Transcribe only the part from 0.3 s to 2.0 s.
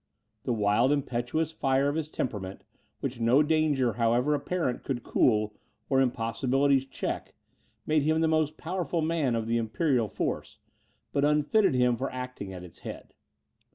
The wild impetuous fire of